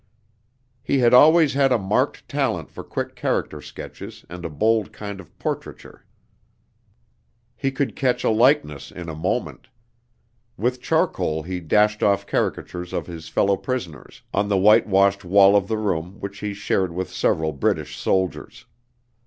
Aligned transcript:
He 0.81 0.97
had 0.97 1.13
always 1.13 1.53
had 1.53 1.71
a 1.71 1.77
marked 1.77 2.27
talent 2.27 2.71
for 2.71 2.83
quick 2.83 3.15
character 3.15 3.61
sketches 3.61 4.25
and 4.31 4.43
a 4.43 4.49
bold 4.49 4.91
kind 4.91 5.19
of 5.19 5.37
portraiture. 5.37 6.07
He 7.55 7.69
could 7.69 7.95
catch 7.95 8.23
a 8.23 8.31
likeness 8.31 8.89
in 8.91 9.09
a 9.09 9.13
moment. 9.15 9.67
With 10.57 10.81
charcoal 10.81 11.43
he 11.43 11.59
dashed 11.59 12.01
off 12.01 12.25
caricatures 12.25 12.93
of 12.93 13.05
his 13.05 13.29
fellow 13.29 13.57
prisoners, 13.57 14.23
on 14.33 14.49
the 14.49 14.57
whitewashed 14.57 15.23
wall 15.23 15.55
of 15.55 15.67
the 15.67 15.77
room 15.77 16.19
which 16.19 16.39
he 16.39 16.55
shared 16.55 16.91
with 16.91 17.11
several 17.13 17.51
British 17.53 17.95
soldiers. 17.95 18.65